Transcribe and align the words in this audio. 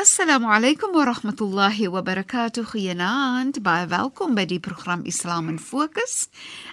Assalamu 0.00 0.48
alaykum 0.48 0.94
wa 0.94 1.04
rahmatullahi 1.04 1.88
wa 1.88 2.00
barakatuh. 2.00 2.64
Goeienaand. 2.72 3.60
Baie 3.60 3.84
welkom 3.86 4.32
by 4.34 4.46
die 4.48 4.56
program 4.58 5.02
Islam 5.04 5.50
in 5.52 5.58
Fokus. 5.58 6.30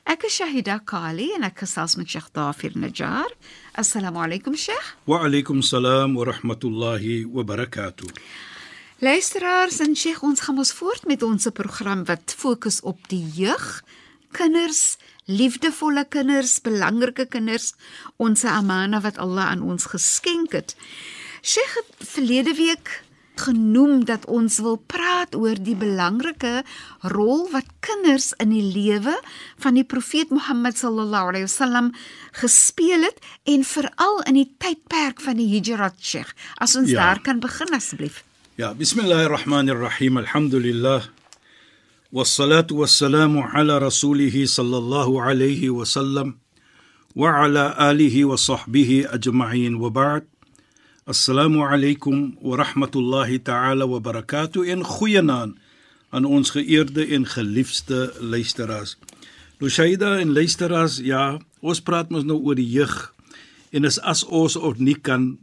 Ek 0.07 0.23
is 0.23 0.37
Shahida 0.37 0.77
Kali 0.79 1.33
en 1.35 1.43
ek 1.43 1.65
gesels 1.65 1.97
met 1.99 2.07
Sheikh 2.07 2.29
Dafir 2.31 2.77
Najjar. 2.79 3.27
Assalamu 3.75 4.21
alaykum 4.23 4.55
Sheikh. 4.55 4.93
Wa 5.11 5.25
alaykum 5.27 5.59
salaam 5.59 6.15
wa 6.15 6.23
rahmatullahi 6.29 7.25
wa 7.25 7.43
barakatuh. 7.43 8.07
Luisteraars 9.03 9.81
en 9.83 9.97
Sheikh, 9.99 10.23
ons 10.23 10.39
gaan 10.45 10.63
ons 10.63 10.71
voort 10.79 11.03
met 11.11 11.25
ons 11.27 11.49
program 11.51 12.05
wat 12.07 12.31
fokus 12.31 12.79
op 12.87 13.11
die 13.11 13.25
jeug, 13.35 13.65
kinders, 14.31 14.95
liefdevolle 15.27 16.05
kinders, 16.07 16.61
belangrike 16.63 17.27
kinders, 17.27 17.73
ons 18.15 18.47
amana 18.47 19.03
wat 19.03 19.19
Allah 19.19 19.51
aan 19.51 19.67
ons 19.67 19.91
geskenk 19.91 20.55
het. 20.55 20.77
Sheikh 21.43 21.75
verlede 21.99 22.55
week 22.55 22.95
genoem 23.41 24.05
dat 24.05 24.25
ons 24.25 24.59
wil 24.63 24.77
praat 24.77 25.35
oor 25.35 25.57
die 25.59 25.75
belangrike 25.77 26.63
rol 27.13 27.47
wat 27.53 27.67
kinders 27.85 28.33
in 28.43 28.53
die 28.53 28.63
lewe 28.63 29.15
van 29.63 29.77
die 29.79 29.85
profeet 29.85 30.29
Mohammed 30.33 30.77
sallallahu 30.77 31.33
alaihi 31.33 31.47
wasallam 31.47 31.91
gespeel 32.41 33.07
het 33.07 33.19
en 33.45 33.63
veral 33.63 34.21
in 34.29 34.41
die 34.41 34.49
tydperk 34.61 35.21
van 35.21 35.39
die 35.41 35.49
Hijrat 35.55 35.99
Sheikh. 36.01 36.33
As 36.57 36.75
ons 36.75 36.89
ja. 36.91 37.03
daar 37.03 37.21
kan 37.21 37.39
begin 37.39 37.73
asseblief. 37.73 38.23
Ja, 38.57 38.73
bismillahirrahmanirrahim. 38.73 40.17
Alhamdulillah. 40.17 41.03
Wassalatu 42.11 42.81
wassalamu 42.81 43.43
ala 43.53 43.79
rasulih 43.79 44.33
sallallahu 44.47 45.21
alaihi 45.21 45.69
wasallam 45.69 46.39
wa 47.13 47.43
ala 47.43 47.75
alihi 47.77 48.23
wa 48.23 48.37
sahbihi 48.37 49.05
ajma'in 49.11 49.77
wa 49.77 49.89
ba'd. 49.89 50.36
Assalamu 51.07 51.63
alaykum 51.63 52.35
wa 52.41 52.57
rahmatullahi 52.57 53.39
ta'ala 53.39 53.87
wa 53.87 53.99
barakatuh 54.03 54.67
en 54.67 54.83
goeienaand 54.83 55.55
aan 56.11 56.25
ons 56.27 56.51
geëerde 56.51 57.05
en 57.15 57.23
geliefde 57.23 58.11
luisteraars. 58.19 58.97
Lushaida 59.63 60.17
en 60.19 60.33
luisteraars, 60.35 60.97
ja, 60.99 61.39
ons 61.63 61.79
praat 61.79 62.11
mos 62.11 62.27
nou 62.27 62.41
oor 62.43 62.59
die 62.59 62.67
jeug 62.67 63.13
en 63.71 63.87
is 63.87 64.01
as 64.03 64.25
ons 64.27 64.59
of 64.59 64.83
nie 64.83 64.97
kan 64.99 65.37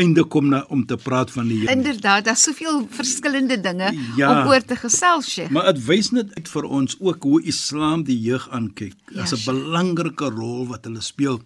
einde 0.00 0.24
kom 0.32 0.48
na 0.48 0.62
om 0.72 0.86
te 0.88 0.96
praat 0.96 1.28
van 1.34 1.52
die 1.52 1.58
jeug. 1.60 1.76
Inderdaad, 1.76 2.24
daar's 2.30 2.48
soveel 2.48 2.86
verskillende 2.88 3.60
dinge 3.60 3.92
ja, 4.16 4.30
om 4.32 4.48
oor 4.48 4.64
te 4.64 4.80
gesels, 4.80 5.28
Sheikh. 5.28 5.52
Maar 5.52 5.74
dit 5.74 5.84
wys 5.90 6.12
net 6.16 6.32
uit 6.40 6.48
vir 6.48 6.72
ons 6.80 6.96
ook 7.04 7.28
hoe 7.28 7.42
Islam 7.44 8.08
die 8.08 8.16
jeug 8.30 8.48
aankyk. 8.48 8.96
Is 9.12 9.32
ja, 9.32 9.36
'n 9.36 9.44
belangrike 9.44 10.32
rol 10.32 10.66
wat 10.72 10.88
hulle 10.88 11.04
speel. 11.04 11.42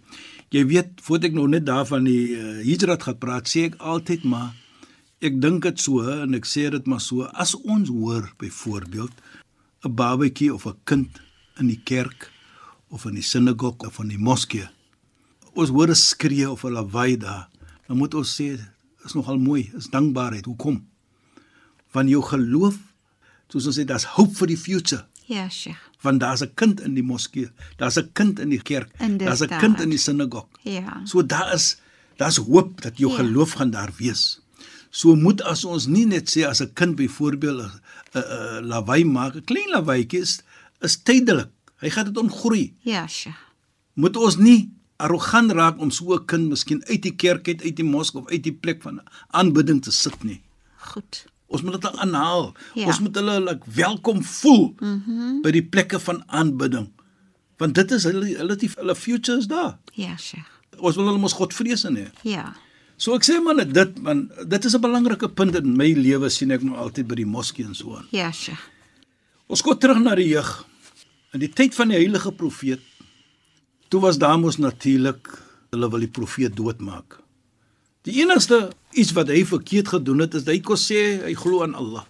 Jy 0.51 0.65
weet, 0.67 0.97
voordat 1.05 1.29
ek 1.29 1.35
nou 1.37 1.45
net 1.47 1.63
daarvan 1.63 2.03
die 2.03 2.35
uh, 2.35 2.57
hijrat 2.65 3.05
gaan 3.07 3.19
praat, 3.21 3.47
sê 3.47 3.69
ek 3.69 3.77
altyd 3.79 4.25
maar 4.27 4.49
ek 5.23 5.37
dink 5.39 5.63
dit 5.63 5.79
so 5.79 6.03
en 6.03 6.35
ek 6.35 6.49
sê 6.49 6.65
dit 6.73 6.89
maar 6.91 6.99
so, 6.99 7.23
as 7.39 7.53
ons 7.61 7.87
hoor 7.87 8.27
byvoorbeeld 8.41 9.13
'n 9.87 9.95
babatjie 9.95 10.51
of 10.53 10.67
'n 10.67 10.75
kind 10.83 11.21
in 11.59 11.67
die 11.71 11.79
kerk 11.85 12.31
of 12.89 13.05
in 13.05 13.15
die 13.15 13.23
sinagoge 13.23 13.87
of 13.87 13.99
in 14.03 14.11
die 14.11 14.19
moskee. 14.19 14.67
Ons 15.55 15.69
hoor 15.69 15.87
'n 15.87 15.95
skree 15.95 16.49
of 16.49 16.65
'n 16.65 16.75
lawaai 16.75 17.17
daar, 17.17 17.47
dan 17.87 17.97
moet 17.97 18.13
ons 18.13 18.35
sê 18.35 18.59
is 19.05 19.13
nogal 19.13 19.39
mooi, 19.39 19.71
is 19.77 19.89
dankbaarheid. 19.89 20.45
Hoekom? 20.45 20.83
Van 21.91 22.07
jou 22.07 22.21
geloof, 22.21 22.75
soos 23.47 23.65
ons 23.65 23.77
sê, 23.79 23.85
daar's 23.85 24.03
hope 24.03 24.35
for 24.35 24.47
the 24.47 24.57
future. 24.57 25.07
Ja, 25.31 25.47
Sheikh. 25.49 25.79
Want 26.01 26.19
daar's 26.19 26.41
'n 26.41 26.51
kind 26.53 26.81
in 26.81 26.93
die 26.93 27.03
moskee, 27.03 27.49
daar's 27.77 27.97
'n 27.97 28.09
kind 28.13 28.39
in 28.39 28.49
die 28.49 28.61
kerk, 28.61 28.89
daar's 29.17 29.41
'n 29.41 29.57
kind 29.59 29.79
in 29.79 29.89
die 29.89 29.97
sinagoge. 29.97 30.47
Ja. 30.61 31.01
So 31.05 31.25
daar 31.25 31.53
is 31.53 31.77
daar's 32.17 32.37
hoop 32.37 32.81
dat 32.81 32.97
jou 32.97 33.11
ja. 33.11 33.17
geloof 33.17 33.51
gaan 33.51 33.71
daar 33.71 33.91
wees. 33.97 34.41
So 34.89 35.15
moet 35.15 35.41
as 35.41 35.65
ons 35.65 35.85
nie 35.85 36.05
net 36.05 36.29
sê 36.29 36.45
as 36.45 36.61
'n 36.61 36.73
kind 36.73 36.95
byvoorbeeld 36.95 37.61
'n 37.61 37.71
'n 38.19 38.65
lawaai 38.65 39.05
maak, 39.05 39.35
'n 39.35 39.43
klein 39.43 39.69
lawaaietjie 39.69 40.19
is, 40.19 40.41
is 40.79 41.01
tydelik. 41.03 41.49
Hy 41.79 41.89
gaan 41.89 42.05
dit 42.05 42.17
ontgroei. 42.17 42.73
Ja, 42.79 43.07
Sheikh. 43.07 43.39
Moet 43.93 44.17
ons 44.17 44.35
nie 44.37 44.69
arrogant 44.97 45.51
raak 45.51 45.79
om 45.79 45.91
so 45.91 46.13
'n 46.13 46.25
kind 46.25 46.49
miskien 46.49 46.85
uit 46.85 47.01
die 47.01 47.15
kerk 47.15 47.47
uit 47.47 47.63
uit 47.63 47.75
die 47.75 47.85
moskee 47.85 48.21
of 48.21 48.29
uit 48.29 48.43
die 48.43 48.53
plek 48.53 48.81
van 48.81 49.01
aanbidding 49.29 49.81
te 49.81 49.91
sit 49.91 50.23
nie. 50.23 50.41
Goed. 50.75 51.30
Ons 51.51 51.61
moet 51.67 51.75
dit 51.81 51.97
aanhaal. 51.99 52.53
Ja. 52.79 52.87
Ons 52.87 52.99
moet 53.03 53.15
hulle 53.19 53.33
like, 53.43 53.67
welkom 53.75 54.23
voel 54.23 54.73
Mhm. 54.79 55.01
Mm 55.11 55.41
by 55.41 55.51
die 55.51 55.63
plekke 55.65 55.99
van 55.99 56.23
aanbidding. 56.27 56.89
Want 57.57 57.75
dit 57.75 57.91
is 57.91 58.03
hulle 58.07 58.25
hulle 58.37 58.55
die 58.55 58.69
hulle 58.75 58.95
futures 58.95 59.47
daar. 59.47 59.77
ja, 59.93 60.15
Sheikh. 60.17 60.47
Ons 60.79 60.95
wil 60.95 61.05
hulle 61.09 61.19
mos 61.19 61.33
God 61.33 61.53
vrees 61.53 61.83
in 61.85 61.95
hê. 61.97 62.07
Ja. 62.23 62.53
So 62.97 63.15
ek 63.17 63.23
sê 63.25 63.41
man 63.43 63.57
dit 63.57 63.99
man 64.01 64.29
dit 64.47 64.65
is 64.65 64.75
'n 64.75 64.81
belangrike 64.81 65.27
punt 65.33 65.55
in 65.55 65.75
my 65.77 65.91
lewe 65.93 66.29
sien 66.29 66.51
ek 66.51 66.61
nou 66.63 66.75
altyd 66.77 67.07
by 67.07 67.15
die 67.15 67.25
moskee 67.25 67.65
en 67.65 67.75
so 67.75 67.95
aan. 67.97 68.07
Ja, 68.11 68.31
Sheikh. 68.31 68.61
Ons 69.47 69.61
kom 69.61 69.77
terug 69.77 69.99
na 69.99 70.15
die 70.15 70.27
jeug. 70.29 70.65
In 71.33 71.39
die 71.39 71.49
tyd 71.49 71.75
van 71.75 71.87
die 71.89 71.97
heilige 71.97 72.31
profeet 72.31 72.79
toe 73.89 73.99
was 74.01 74.17
daar 74.17 74.39
mos 74.39 74.57
natuurlik 74.57 75.27
hulle 75.71 75.89
wil 75.89 75.99
die 75.99 76.07
profeet 76.07 76.55
doodmaak. 76.55 77.19
Die 78.07 78.17
enigste 78.21 78.71
iets 78.97 79.13
wat 79.13 79.29
hy 79.29 79.43
verkeerd 79.45 79.91
gedoen 79.93 80.23
het 80.23 80.33
is 80.39 80.47
hy 80.49 80.57
kon 80.65 80.79
sê 80.79 81.21
hy 81.21 81.35
glo 81.37 81.61
aan 81.65 81.75
Allah. 81.77 82.07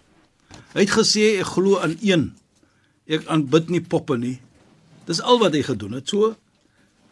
Hy 0.72 0.86
het 0.86 0.94
gesê 0.94 1.26
ek 1.42 1.50
glo 1.52 1.80
aan 1.84 1.98
een. 2.00 2.30
Ek 3.12 3.26
aanbid 3.32 3.68
nie 3.72 3.82
poppe 3.84 4.16
nie. 4.16 4.38
Dis 5.08 5.20
al 5.20 5.40
wat 5.42 5.56
hy 5.56 5.60
gedoen 5.66 5.98
het. 5.98 6.08
So 6.08 6.32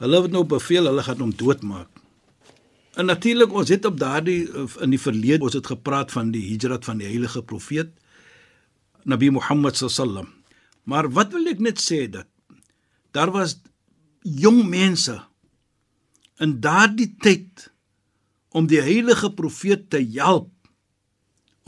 hulle 0.01 0.23
het 0.25 0.33
nou 0.33 0.47
beveel 0.49 0.89
hulle 0.89 1.05
gaan 1.05 1.21
hom 1.21 1.35
doodmaak. 1.37 1.91
En 2.97 3.07
natuurlik 3.07 3.53
ons 3.53 3.69
het 3.71 3.85
op 3.85 3.99
daardie 4.01 4.49
in 4.83 4.95
die 4.95 5.01
verlede 5.01 5.45
ons 5.47 5.57
het 5.59 5.69
gepraat 5.69 6.13
van 6.13 6.33
die 6.33 6.43
hijrat 6.49 6.87
van 6.89 6.99
die 7.03 7.09
heilige 7.09 7.43
profeet 7.45 7.93
Nabi 9.05 9.31
Muhammad 9.33 9.77
sallam. 9.77 10.29
Maar 10.89 11.11
wat 11.13 11.33
wil 11.37 11.53
ek 11.53 11.61
net 11.61 11.81
sê 11.81 12.07
dat 12.09 12.29
daar 13.13 13.33
was 13.33 13.59
jong 14.25 14.65
mense 14.69 15.19
in 16.41 16.57
daardie 16.65 17.13
tyd 17.21 17.69
om 18.57 18.67
die 18.67 18.81
heilige 18.83 19.31
profeet 19.37 19.89
te 19.91 20.01
help 20.17 20.51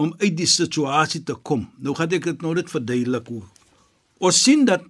om 0.00 0.12
uit 0.18 0.34
die 0.36 0.48
situasie 0.48 1.22
te 1.22 1.34
kom. 1.34 1.68
Nou 1.78 1.94
gaan 1.94 2.12
ek 2.16 2.26
dit 2.30 2.42
nou 2.42 2.54
net 2.56 2.70
verduidelik 2.72 3.28
hoe. 3.30 3.42
Ons 4.22 4.42
sien 4.42 4.64
dat 4.66 4.84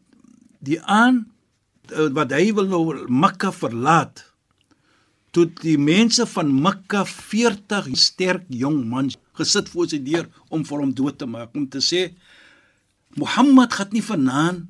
die 0.64 0.80
aan 0.80 1.24
wat 2.14 2.32
hy 2.32 2.52
wil 2.56 2.68
nou 2.70 2.84
Mekka 3.10 3.50
verlaat 3.52 4.22
toe 5.34 5.46
die 5.62 5.78
mense 5.80 6.24
van 6.28 6.52
Mekka 6.52 7.02
40 7.08 7.90
sterk 7.98 8.46
jong 8.48 8.82
mans 8.88 9.18
gesit 9.36 9.68
voor 9.72 9.88
sy 9.90 9.98
deur 10.04 10.28
om 10.52 10.64
vir 10.68 10.84
hom 10.84 10.92
dood 10.96 11.18
te 11.20 11.28
maak 11.28 11.56
om 11.56 11.66
te 11.68 11.82
sê 11.84 12.10
Mohammed 13.18 13.74
gaan 13.76 13.92
nie 13.92 14.04
vanaand 14.04 14.68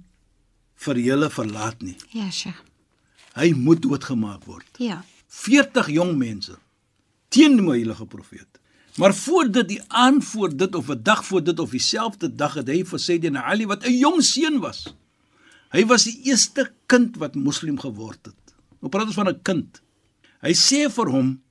vir 0.82 0.98
julle 0.98 1.28
verlaat 1.30 1.82
nie. 1.86 1.94
Ja, 2.10 2.26
Sheikh. 2.26 2.58
Hy 3.38 3.52
moet 3.54 3.84
doodgemaak 3.84 4.42
word. 4.50 4.66
Ja. 4.82 5.04
40 5.30 5.92
jong 5.94 6.16
mense 6.18 6.56
teen 7.32 7.56
die 7.60 7.68
heilige 7.68 8.06
profeet. 8.06 8.60
Maar 9.00 9.14
voor 9.16 9.48
dit 9.50 9.68
die 9.68 9.80
aan 9.88 10.20
voor 10.22 10.56
dit 10.56 10.74
of 10.74 10.88
'n 10.88 11.02
dag 11.02 11.24
voor 11.24 11.44
dit 11.44 11.58
of 11.58 11.70
dieselfde 11.70 12.34
dag 12.34 12.54
het 12.54 12.68
hy 12.68 12.84
vir 12.84 12.98
Sayyidina 12.98 13.42
Ali 13.42 13.66
wat 13.66 13.84
'n 13.84 13.98
jong 13.98 14.22
seun 14.22 14.60
was. 14.60 14.94
Hy 15.70 15.86
was 15.86 16.04
die 16.04 16.20
eerste 16.28 16.72
kind 16.86 17.16
wat 17.16 17.34
moslim 17.34 17.78
geword 17.78 18.26
het. 18.26 18.54
Nou 18.80 18.90
praat 18.90 19.06
ons 19.06 19.14
van 19.14 19.28
'n 19.28 19.42
kind. 19.42 19.80
Hy 20.40 20.52
sê 20.52 20.90
vir 20.90 21.08
hom: 21.08 21.42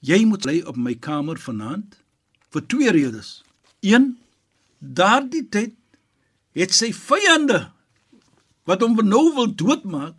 "Jy 0.00 0.24
moet 0.24 0.42
bly 0.42 0.62
op 0.66 0.76
my 0.76 0.94
kamer 0.94 1.38
vanaand 1.38 2.02
vir 2.52 2.66
twee 2.66 2.90
redes. 2.90 3.42
Een, 3.80 4.18
daardie 4.78 5.48
tyd 5.48 5.74
het 6.52 6.74
sy 6.74 6.92
vyande 6.92 7.70
wat 8.68 8.82
hom 8.84 8.98
nou 9.06 9.32
wil 9.34 9.54
doodmaak, 9.54 10.14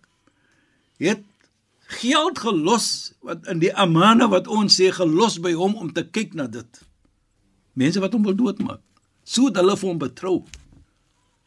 het 0.97 1.23
geld 1.99 2.39
gelos 2.43 2.87
wat 3.25 3.45
in 3.51 3.61
die 3.61 3.71
amana 3.73 4.27
wat 4.31 4.49
ons 4.51 4.79
sê 4.79 4.89
gelos 4.93 5.39
by 5.43 5.53
hom 5.57 5.75
om 5.79 5.91
te 5.93 6.03
kyk 6.03 6.35
na 6.37 6.47
dit. 6.51 6.81
Mense 7.79 8.01
wat 8.03 8.13
hom 8.13 8.25
wil 8.27 8.37
doodmaak. 8.37 8.81
So 9.23 9.47
het 9.49 9.57
hulle 9.61 9.75
vir 9.79 9.89
hom 9.89 10.01
betrou. 10.01 10.37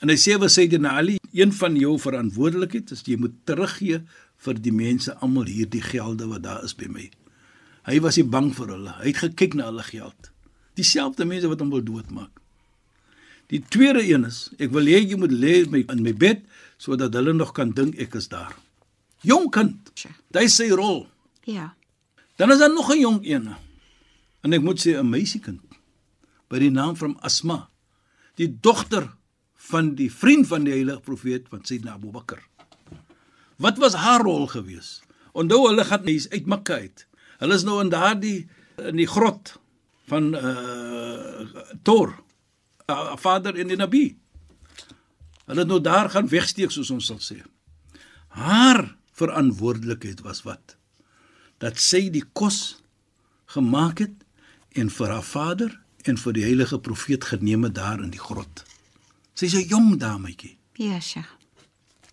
En 0.03 0.13
hy 0.13 0.17
sê 0.21 0.37
vir 0.41 0.51
Sayyidina 0.53 0.97
Ali, 1.01 1.17
een 1.33 1.53
van 1.57 1.77
jou 1.79 1.95
verantwoordelikheid 2.01 2.93
is 2.93 3.05
jy 3.07 3.19
moet 3.21 3.37
teruggee 3.49 4.03
vir 4.45 4.59
die 4.61 4.75
mense 4.75 5.15
almal 5.25 5.49
hierdie 5.49 5.85
gelde 5.85 6.29
wat 6.29 6.45
daar 6.45 6.65
is 6.65 6.77
by 6.77 6.89
my. 6.93 7.07
Hy 7.87 8.01
was 8.05 8.19
nie 8.19 8.27
bang 8.29 8.51
vir 8.57 8.73
hulle. 8.75 8.97
Hy 8.99 9.13
het 9.13 9.23
gekyk 9.23 9.57
na 9.57 9.71
hulle 9.71 9.85
geld. 9.87 10.31
Dieselfde 10.77 11.25
mense 11.29 11.49
wat 11.49 11.63
hom 11.63 11.73
wil 11.73 11.85
doodmaak. 11.87 12.43
Die 13.53 13.63
tweede 13.63 14.03
een 14.03 14.27
is, 14.27 14.49
ek 14.59 14.73
wil 14.75 14.89
hê 14.91 14.99
jy 15.05 15.17
moet 15.21 15.33
lê 15.33 15.61
in 15.65 16.03
my 16.03 16.13
bed 16.13 16.43
sodat 16.83 17.15
hulle 17.15 17.33
nog 17.37 17.55
kan 17.57 17.71
dink 17.71 17.95
ek 18.03 18.19
is 18.19 18.27
daar. 18.33 18.53
Jong 19.27 19.51
kind. 19.51 19.93
Dit 20.31 20.43
is 20.47 20.55
sy 20.55 20.69
rol. 20.71 21.07
Ja. 21.47 21.73
Dan 22.39 22.53
is 22.53 22.59
daar 22.59 22.73
nog 22.73 22.91
'n 22.93 23.01
jong 23.01 23.21
een. 23.27 23.55
En 24.43 24.53
ek 24.53 24.63
moet 24.63 24.81
sê 24.81 24.99
'n 24.99 25.11
meisiekind 25.11 25.63
by 26.49 26.59
die 26.59 26.71
naam 26.71 26.97
van 26.97 27.21
Asma, 27.21 27.69
die 28.35 28.59
dogter 28.61 29.17
van 29.55 29.95
die 29.95 30.13
vriend 30.13 30.47
van 30.47 30.65
die 30.65 30.73
heilige 30.73 31.01
profeet 31.01 31.49
van 31.49 31.65
Sayyidina 31.65 31.93
Abu 31.93 32.11
Bakr. 32.11 32.39
Wat 33.57 33.79
was 33.79 33.95
haar 33.95 34.23
rol 34.23 34.47
gewees? 34.47 35.03
Onthou 35.33 35.67
hulle 35.69 35.85
gaan 35.85 36.07
uit 36.07 36.47
Mekka 36.47 36.75
uit. 36.75 37.07
Hulle 37.39 37.55
is 37.55 37.65
nou 37.65 37.81
in 37.81 37.89
daardie 37.89 38.49
in 38.77 38.97
die 38.97 39.09
grot 39.09 39.59
van 40.07 40.35
uh 40.35 41.75
Tor, 41.83 42.15
uh, 42.91 43.17
Vader 43.17 43.57
en 43.59 43.69
die 43.69 43.77
Nabi. 43.77 44.17
Hulle 45.47 45.59
het 45.59 45.69
nou 45.69 45.81
daar 45.81 46.11
gaan 46.11 46.29
wegsteek 46.29 46.71
soos 46.71 46.91
ons 46.91 47.07
sal 47.07 47.21
sê. 47.21 47.43
Haar 48.29 48.97
verantwoordelikheid 49.17 50.21
was 50.27 50.43
wat? 50.45 50.77
Dat 51.63 51.81
sy 51.81 52.09
die 52.13 52.25
kos 52.37 52.79
gemaak 53.57 54.03
het 54.05 54.25
en 54.77 54.93
vir 54.93 55.13
haar 55.15 55.25
vader 55.25 55.73
en 56.07 56.21
vir 56.21 56.37
die 56.37 56.45
heilige 56.45 56.79
profeet 56.79 57.25
geneem 57.33 57.65
het 57.67 57.77
daar 57.79 58.03
in 58.03 58.13
die 58.13 58.23
grot. 58.23 58.65
Sy's 59.35 59.55
'n 59.55 59.69
jong 59.69 59.99
dametjie. 59.99 60.57
Ja, 60.77 61.01
Sheikh. 61.01 61.33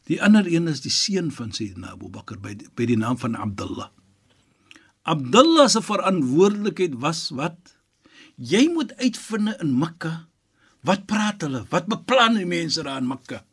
Die 0.07 0.19
ander 0.23 0.47
een 0.47 0.67
is 0.67 0.81
die 0.81 0.91
seun 0.91 1.31
van 1.31 1.51
Sayyidina 1.51 1.93
Abu 1.95 2.09
Bakr 2.09 2.39
by 2.39 2.53
die, 2.53 2.67
by 2.75 2.85
die 2.85 2.97
naam 2.97 3.17
van 3.17 3.35
Abdullah. 3.35 3.89
Abdullah 5.03 5.67
se 5.67 5.81
verantwoordelikheid 5.81 6.99
was 6.99 7.29
wat? 7.29 7.75
Jy 8.35 8.67
moet 8.73 8.95
uitvind 8.97 9.61
in 9.61 9.77
Mekka 9.79 10.27
wat 10.83 11.05
praat 11.05 11.41
hulle? 11.41 11.63
Wat 11.69 11.87
beplan 11.87 12.35
die 12.35 12.47
mense 12.47 12.83
daar 12.83 12.99
in 13.01 13.07
Mekka? 13.07 13.43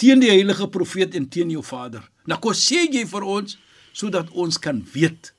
Teen 0.00 0.22
die 0.22 0.30
heilige 0.32 0.68
profeet 0.72 1.14
en 1.18 1.28
teen 1.28 1.50
jou 1.52 1.62
vader. 1.66 2.06
Nou 2.24 2.38
kom 2.40 2.56
sê 2.56 2.86
jy 2.88 3.04
vir 3.08 3.26
ons 3.26 3.58
sodat 3.92 4.30
ons 4.32 4.56
kan 4.62 4.80
weet 4.94 5.32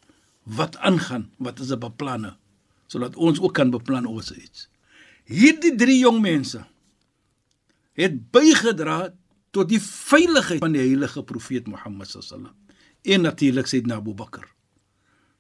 wat 0.44 0.78
aangaan, 0.78 1.30
wat 1.38 1.60
is 1.60 1.72
'n 1.72 1.80
beplanne 1.80 2.36
sodat 2.92 3.16
ons 3.16 3.40
ook 3.40 3.56
kan 3.56 3.72
beplan 3.72 4.08
oor 4.10 4.26
iets. 4.36 4.68
Hierdie 5.32 5.76
drie 5.80 6.00
jong 6.02 6.20
mense 6.24 6.66
het 8.00 8.18
bygedra 8.36 9.14
tot 9.56 9.70
die 9.72 9.80
veiligheid 9.84 10.64
van 10.64 10.76
die 10.76 10.84
heilige 10.84 11.24
profeet 11.28 11.68
Mohammed 11.72 12.12
sallam 12.12 12.52
en 13.02 13.26
natuurlik 13.26 13.68
Sayyidina 13.68 14.00
Abu 14.00 14.14
Bakr. 14.14 14.46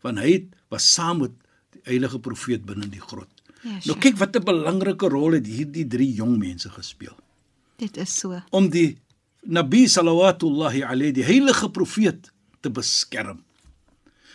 Want 0.01 0.19
hy 0.23 0.47
was 0.71 0.87
saam 0.93 1.21
met 1.25 1.35
die 1.75 1.83
heilige 1.91 2.19
profeet 2.19 2.65
binne 2.65 2.87
die 2.91 3.03
grot. 3.03 3.29
Ja, 3.61 3.77
nou 3.91 3.97
kyk 3.99 4.17
wat 4.17 4.35
'n 4.35 4.43
belangrike 4.47 5.07
rol 5.11 5.37
het 5.37 5.47
hierdie 5.47 5.87
drie 5.87 6.13
jong 6.13 6.37
mense 6.39 6.69
gespeel 6.69 7.15
Dit 7.77 7.97
is 7.97 8.19
so. 8.19 8.41
om 8.49 8.69
die 8.69 8.97
Nabi 9.41 9.87
sallallahu 9.87 10.83
alayhi 10.85 11.13
die 11.13 11.25
heilige 11.25 11.69
profeet 11.69 12.31
te 12.61 12.69
beskerm. 12.69 13.41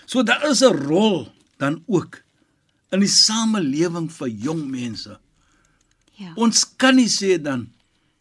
So 0.07 0.23
daar 0.23 0.43
is 0.51 0.63
'n 0.63 0.75
rol 0.87 1.29
dan 1.59 1.83
ook 1.87 2.23
in 2.91 3.01
die 3.01 3.09
samelewing 3.09 4.11
vir 4.11 4.29
jong 4.29 4.71
mense. 4.71 5.19
Ja. 6.17 6.33
Ons 6.37 6.65
kan 6.77 6.97
nie 6.97 7.09
sê 7.09 7.41
dan 7.43 7.69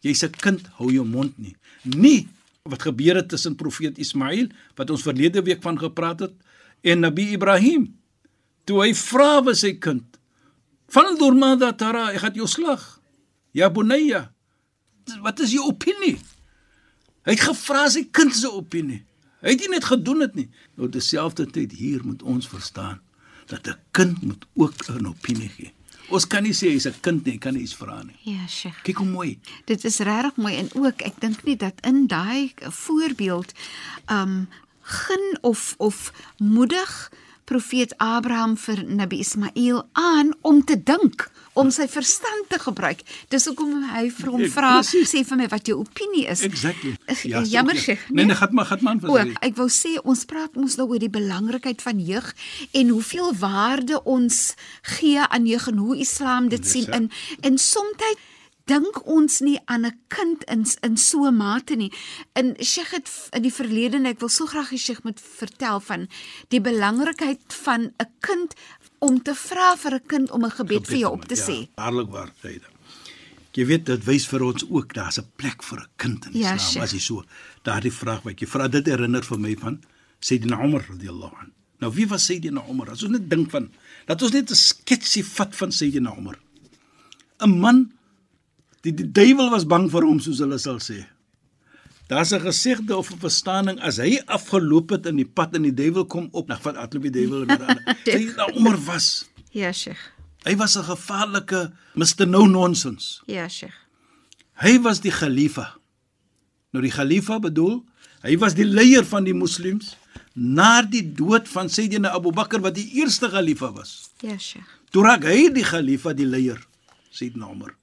jy's 0.02 0.24
'n 0.24 0.32
kind, 0.32 0.68
hou 0.78 0.92
jou 0.92 1.06
mond 1.06 1.38
nie. 1.38 1.56
Nie 1.84 2.28
wat 2.64 2.82
gebeur 2.82 3.16
het 3.16 3.30
tussen 3.30 3.56
profeet 3.56 3.98
Ismail 3.98 4.50
wat 4.76 4.90
ons 4.90 5.02
verlede 5.02 5.42
week 5.42 5.62
van 5.62 5.78
gepraat 5.78 6.20
het 6.20 6.34
en 6.82 7.00
Nabi 7.00 7.34
Ibrahim. 7.34 7.94
Toe 8.66 8.82
hy 8.82 8.94
vra 8.94 9.44
vir 9.44 9.56
sy 9.56 9.74
kind: 9.78 10.04
"Van 10.88 11.18
durmada 11.18 11.74
tara, 11.74 12.12
ek 12.12 12.20
gaan 12.20 12.34
jou 12.34 12.48
slag." 12.48 13.00
Ja 13.54 13.70
bunayya. 13.70 14.32
Wat 15.22 15.40
is 15.40 15.52
jou 15.52 15.68
opinie? 15.68 16.18
Hy 17.26 17.34
het 17.34 17.42
gevra 17.42 17.88
sy 17.90 18.06
kind 18.14 18.36
se 18.38 18.52
opinie. 18.52 19.02
Hy 19.42 19.54
het 19.54 19.64
nie 19.64 19.72
net 19.74 19.88
gedoen 19.90 20.22
dit 20.26 20.36
nie. 20.36 20.50
Nou 20.78 20.90
dieselfde 20.90 21.48
tyd 21.50 21.74
hier 21.78 22.06
moet 22.06 22.22
ons 22.24 22.48
verstaan 22.50 23.02
dat 23.50 23.68
'n 23.68 23.78
kind 23.92 24.22
moet 24.22 24.46
ook 24.54 24.74
'n 24.90 25.08
opinie 25.08 25.50
gee. 25.50 25.74
Ons 26.10 26.28
kan 26.28 26.44
nie 26.44 26.54
sê 26.54 26.70
hy's 26.70 26.86
'n 26.86 27.00
kind 27.02 27.26
nie, 27.26 27.38
kan 27.38 27.54
nie 27.54 27.62
iets 27.62 27.76
vra 27.76 28.04
nie. 28.04 28.16
Ja, 28.22 28.48
Sheikh. 28.48 28.82
Kyk 28.84 28.98
hoe 28.98 29.08
mooi. 29.08 29.40
Dit 29.66 29.84
is 29.84 29.98
regtig 29.98 30.36
mooi 30.36 30.56
en 30.56 30.70
ook 30.74 31.02
ek 31.02 31.20
dink 31.20 31.44
nie 31.44 31.56
dat 31.56 31.74
in 31.82 32.08
daai 32.08 32.54
voorbeeld 32.60 33.54
um 34.12 34.48
gun 34.82 35.38
of 35.42 35.74
of 35.78 36.12
moedig 36.38 37.12
profeet 37.46 37.94
Abraham 38.02 38.58
vir 38.58 38.84
Nabi 38.88 39.20
Ismail 39.24 39.84
aan 39.94 40.34
om 40.42 40.64
te 40.66 40.78
dink, 40.84 41.28
om 41.54 41.70
sy 41.72 41.88
verstand 41.88 42.50
te 42.52 42.60
gebruik. 42.60 43.04
Dis 43.32 43.46
hoekom 43.48 43.86
hy 43.94 44.10
vir 44.12 44.32
hom 44.34 44.44
Ja, 44.44 44.50
vra, 44.52 44.72
sê 44.84 45.24
vir 45.28 45.40
my 45.40 45.48
wat 45.54 45.70
jou 45.70 45.80
opinie 45.84 46.26
is. 46.32 46.44
Exactly. 46.48 46.96
Ja, 47.24 47.44
Jammer, 47.48 47.78
so, 47.78 47.88
Sheikh. 47.88 48.10
Nee, 48.10 48.26
nee, 48.26 48.36
gaan 48.36 48.54
maar, 48.54 48.66
gaan 48.66 48.84
maar 48.84 49.00
Ook, 49.00 49.16
vir 49.16 49.34
ek 49.46 49.58
wou 49.60 49.70
sê 49.72 49.96
ons 50.04 50.26
praat 50.28 50.58
mos 50.60 50.78
nou 50.80 50.90
oor 50.90 51.02
die 51.02 51.12
belangrikheid 51.12 51.82
van 51.86 52.02
jeug 52.04 52.34
en 52.74 52.94
hoeveel 52.94 53.32
waarde 53.40 54.02
ons 54.04 54.56
gee 54.98 55.22
aan 55.22 55.48
jeug 55.48 55.70
en 55.72 55.84
hoe 55.86 55.98
Islam 55.98 56.50
dit 56.50 56.68
sien 56.68 56.90
ja. 56.90 57.00
in 57.00 57.12
en 57.46 57.58
soms 57.62 57.94
dink 58.66 59.08
ons 59.08 59.40
nie 59.42 59.60
aan 59.66 59.86
'n 59.86 60.00
kind 60.08 60.44
in 60.46 60.66
in 60.84 60.98
so 60.98 61.26
'n 61.26 61.38
mate 61.38 61.76
nie. 61.76 61.92
In 62.36 62.56
Sheikh 62.62 62.92
het 62.92 63.30
in 63.34 63.42
die 63.44 63.54
verlede 63.54 63.98
en 63.98 64.06
ek 64.06 64.20
wil 64.20 64.30
so 64.30 64.46
graag 64.46 64.70
die 64.70 64.78
Sheikh 64.80 65.04
moet 65.04 65.20
vertel 65.22 65.80
van 65.80 66.08
die 66.50 66.62
belangrikheid 66.62 67.54
van 67.64 67.94
'n 68.00 68.10
kind 68.22 68.54
om 69.00 69.22
te 69.22 69.36
vra 69.36 69.76
vir 69.78 69.94
'n 69.96 70.06
kind 70.08 70.32
om 70.32 70.46
'n 70.46 70.52
gebed 70.52 70.88
vir 70.88 70.98
jou 70.98 71.12
op 71.14 71.26
te 71.26 71.36
sê. 71.36 71.68
Ja, 71.78 71.84
waarlik 71.84 72.10
waar, 72.12 72.32
sê 72.44 72.54
dit. 72.54 72.64
Jy 73.54 73.66
weet 73.66 73.86
dit 73.86 74.04
wys 74.04 74.28
vir 74.28 74.44
ons 74.44 74.66
ook 74.70 74.94
daar's 74.94 75.18
'n 75.20 75.32
plek 75.38 75.64
vir 75.64 75.80
'n 75.80 75.88
kind 75.98 76.26
in 76.26 76.32
Ja, 76.34 76.54
Islam. 76.56 76.60
Sheikh. 76.72 76.84
as 76.84 76.92
jy 76.92 77.00
so 77.00 77.24
daardie 77.64 77.92
vraag 77.94 78.24
wat 78.24 78.40
jy 78.40 78.48
vra, 78.48 78.68
dit 78.68 78.86
herinner 78.86 79.24
vir 79.24 79.40
my 79.40 79.56
van 79.56 79.80
Sayyidina 80.20 80.64
Umar 80.64 80.86
radhiyallahu 80.90 81.36
an. 81.40 81.52
Nou 81.80 81.94
wie 81.94 82.08
was 82.08 82.26
Sayyidina 82.26 82.64
Umar? 82.70 82.90
As 82.92 83.04
ons 83.04 83.12
net 83.12 83.30
dink 83.30 83.50
van 83.52 83.70
dat 84.08 84.22
ons 84.22 84.32
net 84.32 84.50
'n 84.50 84.56
sketsie 84.56 85.24
vat 85.24 85.56
van 85.56 85.72
Sayyidina 85.72 86.18
Umar. 86.18 86.40
'n 87.40 87.60
Man 87.60 87.92
die 88.86 88.94
die 88.94 89.10
duiwel 89.10 89.50
was 89.54 89.66
bang 89.66 89.90
vir 89.92 90.06
hom 90.06 90.20
soos 90.22 90.42
hulle 90.44 90.60
sal 90.62 90.80
sê. 90.84 91.02
Daar's 92.10 92.34
'n 92.34 92.42
gesegde 92.42 92.94
of 92.98 93.12
'n 93.12 93.18
verstaaning 93.20 93.80
as 93.82 93.98
hy 93.98 94.22
afgeloop 94.26 94.90
het 94.90 95.06
in 95.06 95.18
die 95.18 95.26
pad 95.38 95.56
en 95.56 95.64
die 95.64 95.74
duiwel 95.74 96.06
kom 96.06 96.30
op, 96.32 96.48
dan 96.48 96.60
vat 96.62 96.76
atloop 96.78 97.04
die 97.10 97.12
duiwel 97.12 97.46
weer 97.46 97.66
aan. 97.66 97.82
Sayyidina 98.06 98.54
Umar 98.56 98.78
was 98.86 99.26
Ja, 99.56 99.72
Sheikh. 99.72 100.12
Hy 100.44 100.56
was 100.56 100.76
'n 100.78 100.84
gevaarlike 100.84 101.72
Mr 101.96 102.28
No 102.28 102.46
Nonsense. 102.46 103.22
Ja, 103.26 103.48
Sheikh. 103.48 103.74
Hy 104.54 104.80
was 104.82 105.00
die 105.02 105.12
khalifa. 105.12 105.76
Nou 106.72 106.84
die 106.84 106.92
khalifa 106.92 107.40
bedoel, 107.40 107.84
hy 108.22 108.38
was 108.38 108.54
die 108.54 108.66
leier 108.66 109.06
van 109.06 109.24
die 109.24 109.34
moslems 109.34 109.96
na 110.34 110.82
die 110.82 111.14
dood 111.14 111.48
van 111.48 111.70
Sayyidina 111.70 112.12
Abu 112.12 112.32
Bakr 112.32 112.60
wat 112.60 112.76
die 112.76 112.92
eerste 113.00 113.30
khalifa 113.30 113.72
was. 113.72 114.10
Ja, 114.22 114.38
Sheikh. 114.38 114.68
Toe 114.92 115.04
raak 115.04 115.24
hy 115.24 115.50
die 115.54 115.64
khalifa, 115.64 116.14
die 116.14 116.26
leier, 116.26 116.60
Sayyidina 117.10 117.50
Umar. 117.52 117.74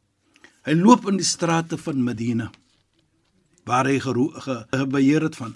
Hy 0.62 0.74
loop 0.78 1.08
in 1.10 1.18
die 1.18 1.26
strate 1.26 1.78
van 1.80 2.04
Medina 2.06 2.50
waar 3.66 3.86
hy 3.86 3.98
gebeheer 4.02 5.22
het 5.22 5.36
van. 5.38 5.52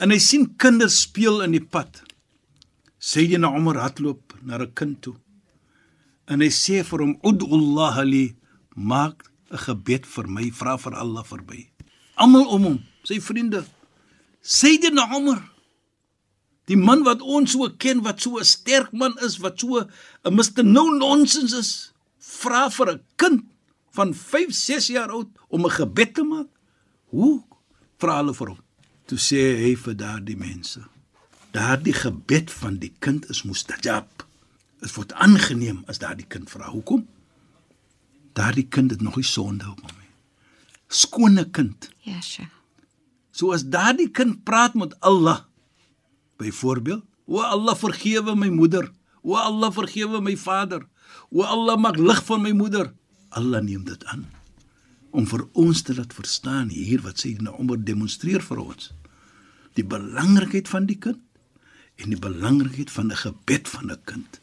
En 0.00 0.12
hy 0.12 0.18
sien 0.20 0.44
kinders 0.60 0.98
speel 1.06 1.40
in 1.44 1.54
die 1.56 1.64
pad. 1.64 2.02
Sayyidina 3.00 3.48
Umar 3.56 3.80
hardloop 3.80 4.34
na 4.42 4.58
'n 4.58 4.72
kind 4.74 5.00
toe. 5.00 5.16
En 6.28 6.40
hy 6.40 6.48
sê 6.48 6.84
vir 6.84 7.00
hom: 7.00 7.18
"Ud'ullah 7.22 8.04
li, 8.04 8.36
maak 8.74 9.24
'n 9.50 9.58
gebed 9.58 10.06
vir 10.06 10.26
my, 10.28 10.50
vra 10.50 10.76
vir 10.76 10.94
Allah 10.94 11.24
verby." 11.24 11.70
Almal 12.16 12.48
om 12.48 12.62
hom, 12.64 12.78
sy 13.04 13.20
vriende. 13.20 13.64
Sayyidina 14.42 15.16
Umar 15.16 15.56
Die 16.66 16.76
man 16.76 17.04
wat 17.04 17.22
ons 17.22 17.52
so 17.52 17.68
ken 17.78 18.02
wat 18.02 18.20
so 18.20 18.38
'n 18.38 18.44
sterk 18.44 18.92
man 18.92 19.14
is, 19.22 19.38
wat 19.38 19.60
so 19.60 19.78
'n 19.78 20.34
Mr 20.34 20.64
No 20.64 20.90
Nonsense 20.90 21.54
is, 21.54 21.92
vra 22.18 22.68
vir 22.68 22.90
'n 22.90 23.00
kind 23.16 23.44
van 23.96 24.14
5, 24.14 24.52
6 24.54 24.86
jaar 24.92 25.10
oud 25.10 25.28
om 25.48 25.64
'n 25.64 25.76
gebed 25.78 26.14
te 26.14 26.22
maak. 26.22 26.48
Hoe 27.10 27.42
vra 27.98 28.16
hulle 28.20 28.34
vir 28.34 28.48
hom? 28.48 28.60
Toe 29.06 29.18
sê 29.18 29.40
hy 29.64 29.76
vir 29.76 29.94
daardie 29.96 30.36
mense: 30.36 30.80
Daardie 31.50 31.94
gebed 31.94 32.50
van 32.50 32.78
die 32.78 32.92
kind 32.98 33.28
is 33.30 33.42
mustajab. 33.42 34.26
Dit 34.80 34.92
word 34.94 35.12
aangeneem 35.12 35.84
as 35.86 35.98
daardie 35.98 36.26
kind 36.28 36.50
vra. 36.50 36.68
Hoekom? 36.70 37.06
Daardie 38.32 38.68
kind 38.68 38.90
het 38.90 39.00
nog 39.00 39.16
nie 39.16 39.24
sonde 39.24 39.64
op 39.70 39.80
hom 39.80 39.96
nie. 39.98 40.12
Skone 40.88 41.50
kind. 41.50 41.88
Ja, 42.04 42.20
Sheikh. 42.20 42.52
So 43.30 43.52
as 43.52 43.64
daardie 43.68 44.10
kind 44.10 44.44
praat 44.44 44.74
met 44.74 44.94
Allah, 45.00 45.44
byvoorbeeld, 46.36 47.04
o 47.26 47.40
Allah 47.40 47.76
vergewe 47.76 48.36
my 48.36 48.48
moeder, 48.48 48.90
o 49.22 49.34
Allah 49.36 49.72
vergewe 49.72 50.20
my 50.20 50.36
vader, 50.36 50.86
o 51.28 51.42
Allah 51.42 51.76
maak 51.76 51.96
lig 51.96 52.22
van 52.24 52.42
my 52.42 52.52
moeder, 52.56 52.92
Allah 53.36 53.60
neem 53.62 53.84
dit 53.84 54.04
aan 54.12 54.24
om 55.16 55.24
vir 55.28 55.46
ons 55.56 55.80
te 55.82 55.94
laat 55.96 56.12
verstaan 56.12 56.68
hier 56.68 57.00
wat 57.04 57.22
Sayyidina 57.22 57.54
Umar 57.60 57.78
demonstreer 57.80 58.42
vir 58.44 58.58
ons. 58.60 58.90
Die 59.78 59.84
belangrikheid 59.84 60.68
van 60.68 60.84
die 60.90 60.98
kind 61.00 61.22
en 61.96 62.12
die 62.12 62.20
belangrikheid 62.20 62.90
van 62.92 63.08
'n 63.12 63.16
gebed 63.22 63.68
van 63.68 63.90
'n 63.92 64.00
kind. 64.04 64.40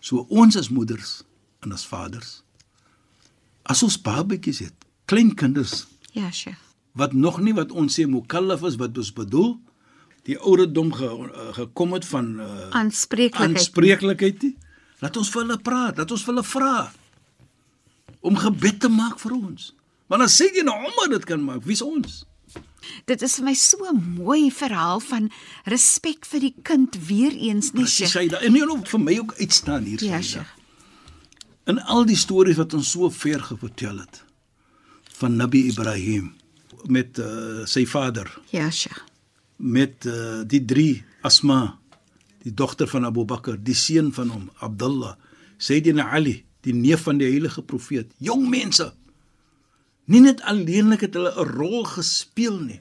So 0.00 0.26
ons 0.30 0.56
as 0.56 0.68
moeders 0.70 1.22
en 1.62 1.72
as 1.72 1.84
vaders 1.86 2.42
as 3.64 3.82
ons 3.82 3.96
babatjies 4.02 4.58
het, 4.58 4.74
klein 5.06 5.34
kinders 5.34 5.86
Ja, 6.12 6.30
Sheikh. 6.30 6.58
wat 6.92 7.12
nog 7.12 7.40
nie 7.40 7.54
wat 7.54 7.70
ons 7.72 7.94
sê 8.00 8.06
mukallaf 8.06 8.62
is 8.62 8.76
wat 8.76 8.98
ons 8.98 9.12
bedoel, 9.12 9.60
die 10.24 10.38
ouderdom 10.38 10.92
ge, 10.92 11.04
uh, 11.06 11.52
gekom 11.54 11.92
het 11.92 12.04
van 12.04 12.40
uh, 12.40 12.70
Aanspreeklikheid. 12.70 13.56
aanspreeklikheid. 13.56 14.44
Laat 15.00 15.16
ons 15.16 15.30
vir 15.30 15.42
hulle 15.42 15.58
praat, 15.58 15.96
laat 15.98 16.10
ons 16.10 16.22
vir 16.24 16.34
hulle 16.34 16.44
vra 16.44 16.92
om 18.20 18.36
gebed 18.36 18.80
te 18.80 18.88
maak 18.88 19.18
vir 19.18 19.32
ons. 19.32 19.74
Want 20.10 20.22
as 20.22 20.34
sê 20.40 20.50
jy 20.54 20.62
nou 20.66 20.74
Omar 20.76 21.08
dit 21.12 21.24
kan 21.24 21.42
maak, 21.44 21.62
wie's 21.64 21.82
ons? 21.82 22.24
Dit 23.06 23.22
is 23.22 23.36
vir 23.36 23.44
my 23.44 23.54
so 23.54 23.84
'n 23.92 24.00
mooi 24.18 24.50
verhaal 24.50 25.00
van 25.00 25.30
respek 25.64 26.24
vir 26.26 26.40
die 26.40 26.54
kind 26.62 26.96
weer 27.06 27.32
eens, 27.32 27.70
Presies, 27.70 27.94
Sheikh? 27.94 28.10
Shaida. 28.10 28.40
En 28.40 28.52
nie 28.52 28.64
net 28.66 28.88
vir 28.88 29.00
my 29.00 29.18
ook 29.18 29.34
uitstaan 29.38 29.84
hier 29.84 30.02
Ja. 30.04 30.20
Sheikh. 30.22 30.48
In 31.66 31.78
al 31.82 32.04
die 32.04 32.16
stories 32.16 32.56
wat 32.56 32.74
ons 32.74 32.90
so 32.90 33.10
ver 33.10 33.40
gevertel 33.40 33.98
het 33.98 34.24
van 35.20 35.36
Nabi 35.36 35.68
Ibrahim 35.68 36.32
met 36.88 37.18
uh, 37.18 37.64
sy 37.66 37.84
vader, 37.86 38.40
Ja, 38.50 38.70
Sheikh. 38.70 39.04
met 39.56 40.04
uh, 40.06 40.42
die 40.46 40.64
drie 40.64 41.04
Asma, 41.22 41.78
die 42.42 42.54
dogter 42.54 42.88
van 42.88 43.04
Abu 43.04 43.24
Bakr, 43.24 43.56
die 43.62 43.74
seun 43.74 44.12
van 44.12 44.28
hom, 44.28 44.50
Abdullah, 44.60 45.14
Sayyidina 45.58 46.10
Ali, 46.10 46.44
die 46.66 46.74
neef 46.74 47.06
van 47.08 47.18
die 47.18 47.28
heilige 47.30 47.62
profeet, 47.62 48.12
jong 48.18 48.48
mense. 48.48 48.92
Nie 50.10 50.20
net 50.20 50.42
alleenlik 50.42 51.00
het 51.06 51.14
hulle 51.14 51.32
'n 51.32 51.52
rol 51.56 51.84
gespeel 51.84 52.58
nie, 52.58 52.80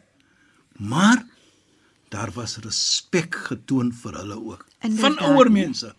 maar 0.78 1.26
daar 2.10 2.32
was 2.34 2.58
respek 2.58 3.36
getoon 3.36 3.94
vir 3.94 4.14
hulle 4.18 4.36
ook. 4.36 4.66
Inderdaad. 4.82 5.18
Van 5.18 5.26
ouer 5.30 5.52
mense. 5.52 5.94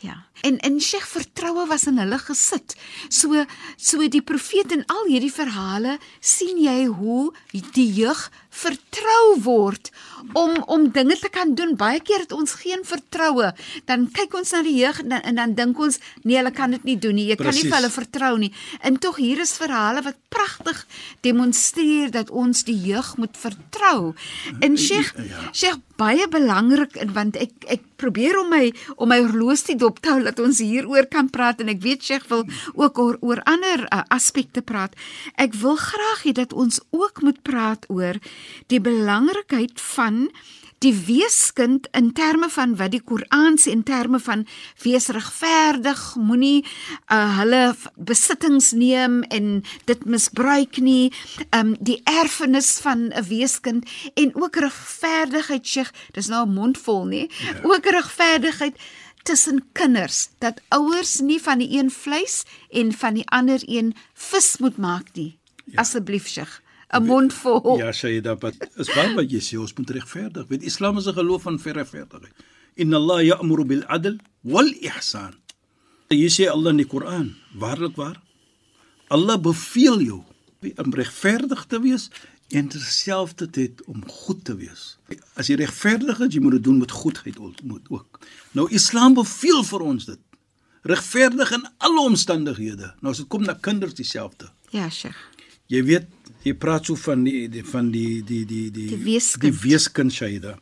Ja. 0.00 0.24
En 0.40 0.56
en 0.64 0.80
Sheikh 0.80 1.06
vertroue 1.06 1.66
was 1.68 1.84
in 1.86 1.98
hulle 2.00 2.18
gesit. 2.18 2.76
So 3.08 3.44
so 3.76 4.08
die 4.08 4.22
profeet 4.24 4.72
in 4.72 4.84
al 4.88 5.10
hierdie 5.10 5.32
verhale 5.32 5.98
sien 6.20 6.56
jy 6.62 6.86
hoe 6.88 7.32
die 7.52 7.88
jeug 7.92 8.30
vertrou 8.50 9.36
word 9.44 9.90
om 10.32 10.56
om 10.66 10.86
dinge 10.92 11.18
te 11.20 11.28
kan 11.28 11.52
doen. 11.54 11.76
Baie 11.76 12.00
keer 12.00 12.24
het 12.24 12.32
ons 12.32 12.56
geen 12.62 12.84
vertroue. 12.88 13.52
Dan 13.84 14.08
kyk 14.16 14.34
ons 14.40 14.54
na 14.56 14.62
die 14.64 14.78
jeug 14.78 15.02
en 15.04 15.12
dan, 15.12 15.20
en 15.20 15.40
dan 15.42 15.54
dink 15.58 15.78
ons 15.78 16.00
nee, 16.22 16.38
hulle 16.38 16.54
kan 16.56 16.72
dit 16.72 16.88
nie 16.88 16.96
doen 16.98 17.14
nie. 17.20 17.28
Jy 17.28 17.36
kan 17.40 17.54
nie 17.54 17.66
vir 17.68 17.76
hulle 17.76 17.92
vertrou 17.92 18.32
nie. 18.40 18.52
En 18.80 18.96
tog 18.98 19.20
hier 19.20 19.44
is 19.44 19.52
verhale 19.60 20.02
wat 20.06 20.16
pragtig 20.32 20.86
demonstreer 21.26 22.10
dat 22.16 22.30
ons 22.30 22.64
die 22.64 22.78
jeug 22.88 23.16
moet 23.20 23.36
vertrou. 23.36 24.14
En 24.60 24.78
Sheikh, 24.78 25.12
Ja. 25.20 25.50
Sheikh 25.52 25.78
baie 26.00 26.26
belangrik 26.32 26.96
en 26.96 27.12
want 27.12 27.36
ek 27.36 27.52
ek 27.68 27.82
probeer 28.00 28.38
om 28.40 28.48
my 28.52 28.70
om 28.96 29.10
my 29.12 29.20
horlosie 29.22 29.72
te 29.72 29.78
dop 29.80 30.00
te 30.00 30.12
hou 30.14 30.22
dat 30.24 30.40
ons 30.42 30.62
hieroor 30.64 31.08
kan 31.12 31.28
praat 31.32 31.60
en 31.60 31.72
ek 31.72 31.82
weet 31.84 32.04
Sheikh 32.04 32.28
wil 32.32 32.46
ook 32.74 32.98
oor, 32.98 33.18
oor 33.20 33.42
ander 33.50 33.84
uh, 33.88 34.02
aspekte 34.08 34.64
praat. 34.64 34.96
Ek 35.36 35.54
wil 35.60 35.76
graag 35.80 36.24
hê 36.24 36.34
dat 36.36 36.56
ons 36.56 36.80
ook 36.96 37.22
moet 37.26 37.42
praat 37.46 37.86
oor 37.92 38.20
die 38.72 38.80
belangrikheid 38.80 39.76
van 39.94 40.28
die 40.80 40.94
weeskind 40.94 41.88
in 41.92 42.12
terme 42.16 42.48
van 42.48 42.72
wat 42.80 42.94
die 42.94 43.02
Koran 43.04 43.58
sê 43.60 43.74
in 43.74 43.82
terme 43.84 44.20
van 44.24 44.46
wees 44.80 45.10
regverdig, 45.12 46.00
moenie 46.16 46.62
uh, 47.12 47.36
hulle 47.36 47.60
besittings 47.96 48.70
neem 48.72 49.20
en 49.28 49.50
dit 49.90 50.06
misbruik 50.08 50.80
nie, 50.80 51.12
um 51.56 51.74
die 51.84 51.98
erfenis 52.08 52.78
van 52.80 53.10
'n 53.12 53.26
weeskind 53.28 53.84
en 54.14 54.32
ook 54.34 54.56
regverdigheid, 54.56 55.66
Sheikh, 55.66 55.92
dis 56.16 56.32
nou 56.32 56.46
'n 56.46 56.54
mond 56.54 56.78
vol, 56.78 57.04
nê? 57.06 57.28
Ja. 57.28 57.60
Ook 57.62 57.84
regverdigheid 57.84 58.76
tussen 59.22 59.68
kinders 59.72 60.30
dat 60.38 60.62
ouers 60.68 61.20
nie 61.20 61.40
van 61.42 61.58
die 61.58 61.78
een 61.78 61.90
vleis 61.90 62.44
en 62.70 62.92
van 62.92 63.14
die 63.14 63.28
ander 63.28 63.60
een 63.66 63.94
vis 64.14 64.56
moet 64.56 64.76
maak 64.76 65.12
nie. 65.12 65.38
Ja. 65.64 65.80
Asseblief, 65.80 66.26
Sheikh, 66.28 66.60
'n 66.92 67.04
mond 67.06 67.32
vol. 67.32 67.78
Ja, 67.78 67.92
Shaida, 67.92 68.36
wat 68.38 68.56
is 68.76 68.94
waar 68.94 69.14
wat 69.14 69.30
jy 69.30 69.40
sê, 69.40 69.58
ons 69.58 69.74
moet 69.74 69.90
regverdig. 69.90 70.46
Weet 70.48 70.62
Islam 70.62 70.98
is 70.98 71.06
'n 71.06 71.14
geloof 71.14 71.42
van 71.42 71.60
regverdigheid. 71.62 72.34
Inna 72.74 72.96
Allah 72.96 73.22
ya'muru 73.22 73.64
bil 73.64 73.84
adl 73.84 74.16
wal 74.40 74.66
ihsan. 74.80 75.34
Jy 76.08 76.28
sê 76.28 76.48
Allah 76.50 76.70
in 76.70 76.76
die 76.76 76.86
Koran, 76.86 77.36
waarlik 77.54 77.96
waar? 77.96 78.20
Allah 79.08 79.38
beveel 79.38 80.00
jou 80.00 80.22
om 80.76 80.94
regverdig 80.94 81.64
te 81.66 81.80
wees 81.80 82.10
en 82.48 82.68
terselfdertyd 82.68 83.84
om 83.86 84.02
goed 84.08 84.44
te 84.44 84.56
wees. 84.56 84.98
As 85.34 85.46
jy 85.46 85.54
regverdig 85.60 86.18
is, 86.20 86.34
jy 86.34 86.40
moet 86.42 86.58
dit 86.58 86.64
doen 86.64 86.78
met 86.78 86.90
goedheid 86.90 87.38
ook. 87.38 88.20
Nou 88.52 88.66
Islam 88.70 89.14
beveel 89.14 89.62
vir 89.64 89.80
ons 89.80 90.04
dit. 90.04 90.18
Regverdig 90.82 91.52
in 91.52 91.66
alle 91.78 92.00
omstandighede. 92.00 92.94
Nou 93.00 93.12
as 93.12 93.22
dit 93.22 93.28
kom 93.28 93.42
na 93.46 93.54
kinders 93.54 93.94
dieselfde. 93.94 94.50
Ja, 94.74 94.88
Sheikh. 94.90 95.18
Jy 95.70 95.84
weet, 95.86 96.06
jy 96.44 96.54
praat 96.56 96.86
so 96.86 96.96
van 96.96 97.24
die, 97.24 97.48
die 97.52 97.64
van 97.64 97.90
die 97.92 98.22
die 98.22 98.44
die 98.46 98.70
die 98.70 98.88
Die 98.94 99.04
weeskind. 99.04 99.42
die 99.42 99.60
weeskind 99.70 100.12
Shaida. 100.12 100.58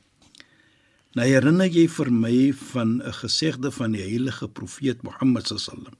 Nou 1.16 1.26
herinner 1.26 1.66
jy 1.70 1.86
vir 1.88 2.10
my 2.10 2.52
van 2.52 3.00
'n 3.02 3.12
gesegde 3.12 3.70
van 3.70 3.92
die 3.92 4.02
heilige 4.02 4.48
profeet 4.48 5.02
Mohammed 5.02 5.46
sallam. 5.46 5.94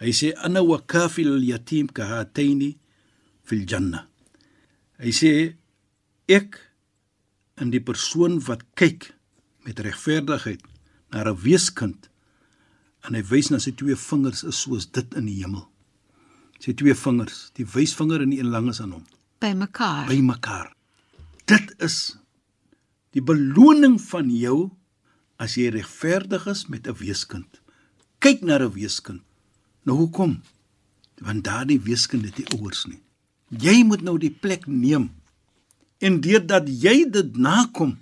Hy 0.00 0.10
sê 0.12 0.32
ana 0.36 0.62
wa 0.64 0.80
kafil 0.86 1.42
yatim 1.42 1.86
ka 1.88 2.04
hataini 2.04 2.76
fil 3.44 3.64
janna. 3.66 4.08
Hy 4.98 5.10
sê 5.10 5.54
ek 6.28 6.58
in 7.60 7.70
die 7.70 7.80
persoon 7.80 8.40
wat 8.46 8.62
kyk 8.74 9.12
met 9.64 9.78
regverdigheid 9.80 10.60
na 11.12 11.22
'n 11.24 11.36
weeskind 11.36 12.08
en 13.04 13.14
hy 13.14 13.22
wys 13.22 13.50
na 13.50 13.58
sy 13.58 13.70
twee 13.72 13.94
vingers 13.96 14.44
is 14.44 14.56
soos 14.62 14.86
dit 14.86 15.14
in 15.14 15.26
die 15.26 15.42
hemel 15.42 15.68
sy 16.62 16.72
twee 16.78 16.94
vingers, 16.94 17.50
die 17.58 17.66
wysvinger 17.66 18.22
en 18.22 18.30
die 18.30 18.38
een 18.40 18.50
lang 18.54 18.68
is 18.70 18.80
aan 18.80 18.92
hom, 18.96 19.04
By 19.42 19.52
mekaar. 19.58 20.06
by 20.06 20.20
mekaar. 20.22 20.68
Dit 21.50 21.72
is 21.82 22.16
die 23.12 23.22
beloning 23.22 23.98
van 24.00 24.30
jou 24.30 24.70
as 25.42 25.56
jy 25.58 25.72
regverdig 25.74 26.46
is 26.46 26.66
met 26.70 26.86
'n 26.86 26.94
weeskind. 26.94 27.60
Kyk 28.20 28.42
na 28.42 28.58
'n 28.58 28.70
weeskind. 28.72 29.22
Nou 29.84 29.96
hoekom? 29.98 30.42
Want 31.20 31.44
daardie 31.44 31.80
weeskind 31.80 32.24
het 32.24 32.38
nie 32.38 32.46
ouers 32.58 32.86
nie. 32.86 33.00
Jy 33.50 33.82
moet 33.84 34.02
nou 34.02 34.18
die 34.18 34.30
plek 34.30 34.66
neem. 34.66 35.10
En 35.98 36.20
deurdat 36.20 36.68
jy 36.68 37.10
dit 37.10 37.36
nakom, 37.36 37.98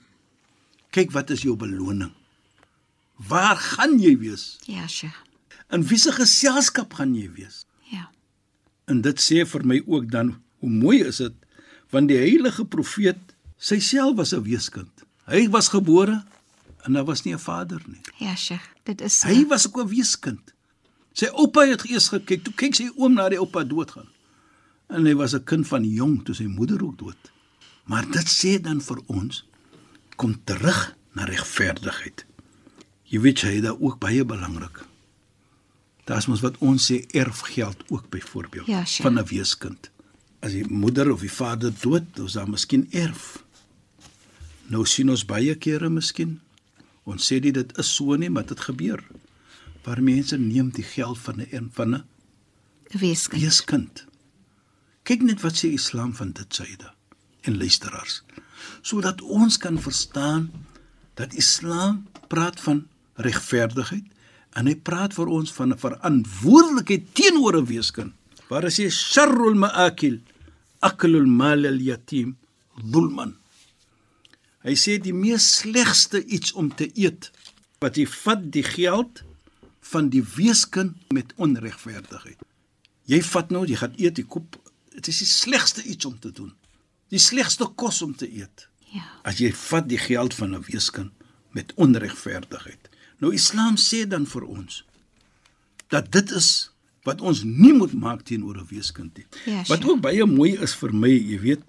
kyk 0.90 1.10
wat 1.12 1.30
is 1.30 1.42
jou 1.42 1.56
beloning. 1.56 2.12
Waar 3.28 3.56
gaan 3.56 3.98
jy 3.98 4.16
wees? 4.18 4.58
Ja, 4.66 4.86
Sheikh. 4.86 5.16
In 5.70 5.82
wiese 5.82 6.12
geselskap 6.12 6.92
gaan 6.94 7.14
jy 7.14 7.30
wees? 7.32 7.64
En 8.90 9.02
dit 9.04 9.22
sê 9.22 9.44
vir 9.46 9.66
my 9.66 9.78
ook 9.86 10.10
dan 10.10 10.34
hoe 10.60 10.70
mooi 10.70 11.00
is 11.06 11.22
dit 11.22 11.36
want 11.90 12.10
die 12.10 12.18
heilige 12.20 12.64
profeet 12.70 13.34
sy 13.58 13.80
self 13.82 14.16
was 14.16 14.32
'n 14.34 14.42
weeskind. 14.42 15.04
Hy 15.26 15.48
was 15.50 15.68
gebore 15.68 16.22
en 16.84 16.92
daar 16.92 17.04
was 17.04 17.22
nie 17.24 17.34
'n 17.34 17.38
vader 17.38 17.82
nie. 17.86 18.00
Ja, 18.18 18.34
Sheikh. 18.34 18.66
Dit 18.84 19.00
is 19.00 19.18
so. 19.18 19.28
Hy 19.28 19.46
was 19.46 19.66
ook 19.66 19.78
'n 19.80 19.88
weeskind. 19.88 20.54
Sy 21.12 21.26
oupa 21.26 21.66
het 21.66 21.84
eers 21.84 22.08
gekyk, 22.08 22.44
toe 22.44 22.54
kyk 22.54 22.74
sy 22.74 22.90
oom 22.96 23.14
na 23.14 23.28
die 23.28 23.38
oupa 23.38 23.64
doodgaan. 23.64 24.08
En 24.88 25.06
hy 25.06 25.14
was 25.14 25.34
'n 25.34 25.44
kind 25.44 25.66
van 25.66 25.84
jong 25.84 26.24
toe 26.24 26.34
sy 26.34 26.46
moeder 26.46 26.84
ook 26.84 26.98
dood. 26.98 27.32
Maar 27.84 28.10
dit 28.10 28.28
sê 28.28 28.60
dan 28.60 28.80
vir 28.80 28.98
ons 29.06 29.44
kom 30.16 30.44
terug 30.44 30.96
na 31.12 31.24
regverdigheid. 31.24 32.24
Jy 33.04 33.20
weet 33.20 33.40
jy 33.40 33.60
dit 33.60 33.80
ook 33.80 33.98
baie 33.98 34.24
belangrik. 34.24 34.89
Daar's 36.10 36.26
mos 36.26 36.42
wat 36.42 36.58
ons 36.58 36.88
sê 36.90 37.04
erfgeld 37.14 37.84
ook 37.88 38.08
byvoorbeeld 38.10 38.66
Ja, 38.66 38.84
sure. 38.84 39.08
van 39.08 39.18
'n 39.22 39.26
weeskind. 39.26 39.90
As 40.40 40.50
die 40.50 40.66
moeder 40.68 41.12
of 41.12 41.20
die 41.20 41.32
vader 41.32 41.72
dood, 41.80 42.02
dan 42.14 42.26
is 42.26 42.32
daar 42.32 42.50
miskien 42.50 42.86
erf. 42.90 43.44
Nou 44.66 44.86
sien 44.86 45.10
ons 45.10 45.24
baie 45.24 45.54
kere 45.54 45.88
miskien 45.88 46.40
ons 47.02 47.32
sê 47.32 47.40
nie 47.40 47.52
dit 47.52 47.78
is 47.78 47.94
so 47.94 48.16
nie, 48.16 48.30
maar 48.30 48.46
dit 48.46 48.60
gebeur. 48.60 49.04
Waar 49.84 50.02
mense 50.02 50.38
neem 50.38 50.70
die 50.70 50.84
geld 50.84 51.18
van 51.18 51.40
'n 51.40 51.70
van 51.72 51.94
'n 51.94 52.04
weeskind. 52.98 53.42
weeskind. 53.42 54.04
Kyk 55.02 55.22
net 55.22 55.40
wat 55.40 55.56
sê 55.56 55.72
Islam 55.72 56.14
van 56.14 56.32
dit 56.32 56.54
syde 56.54 56.92
en 57.40 57.58
luisteraars. 57.58 58.22
Sodat 58.82 59.22
ons 59.22 59.56
kan 59.56 59.80
verstaan 59.80 60.50
dat 61.14 61.34
Islam 61.34 62.06
praat 62.28 62.60
van 62.60 62.86
regverdigheid 63.14 64.04
en 64.58 64.66
hy 64.66 64.74
praat 64.74 65.14
vir 65.14 65.28
ons 65.28 65.52
van 65.52 65.72
'n 65.72 65.78
verantwoordelikheid 65.78 67.14
teenoor 67.14 67.56
'n 67.56 67.66
weeskind. 67.66 68.12
Waar 68.48 68.62
hy 68.62 68.70
sê 68.70 68.90
sharrul 68.90 69.54
maakil 69.54 70.20
aklul 70.80 71.26
mal 71.26 71.66
al 71.66 71.80
yatim 71.80 72.36
dhulman. 72.92 73.36
Hy 74.64 74.74
sê 74.76 74.98
die 75.00 75.14
mees 75.16 75.46
slegste 75.60 76.24
iets 76.24 76.52
om 76.52 76.68
te 76.74 76.90
eet 76.94 77.30
wat 77.80 77.96
jy 77.96 78.06
vat 78.06 78.50
die 78.52 78.64
geld 78.64 79.22
van 79.92 80.10
die 80.12 80.22
weeskind 80.36 80.96
met 81.16 81.32
onregverdigheid. 81.36 82.38
Jy 83.08 83.22
vat 83.22 83.50
nou, 83.50 83.64
jy 83.66 83.78
gaan 83.80 83.94
eet 83.96 84.18
die 84.20 84.26
kop. 84.26 84.58
Dit 84.92 85.08
is 85.08 85.22
die 85.22 85.30
slegste 85.30 85.82
iets 85.82 86.04
om 86.04 86.18
te 86.18 86.32
doen. 86.32 86.52
Die 87.08 87.18
slegste 87.18 87.66
kos 87.74 88.02
om 88.02 88.12
te 88.14 88.28
eet. 88.28 88.68
Ja. 88.92 89.06
As 89.24 89.40
jy 89.40 89.50
vat 89.54 89.88
die 89.88 89.98
geld 89.98 90.34
van 90.34 90.54
'n 90.54 90.64
weeskind 90.68 91.12
met 91.50 91.72
onregverdigheid. 91.74 92.89
Nou 93.20 93.32
Islam 93.34 93.76
sê 93.76 94.06
dan 94.08 94.26
vir 94.26 94.42
ons 94.48 94.84
dat 95.90 96.10
dit 96.12 96.30
is 96.30 96.70
wat 97.04 97.20
ons 97.20 97.42
nie 97.44 97.72
moet 97.72 97.92
maak 97.92 98.22
teenoor 98.24 98.56
'n 98.60 98.66
weeskind 98.70 99.16
nie. 99.16 99.26
Ja, 99.46 99.62
wat 99.68 99.84
ook 99.84 100.00
baie 100.00 100.24
mooi 100.26 100.52
is 100.60 100.74
vir 100.74 100.92
my, 100.94 101.08
jy 101.08 101.38
weet, 101.40 101.62